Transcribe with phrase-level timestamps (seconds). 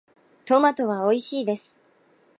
[0.45, 1.75] トマトはおいしいです。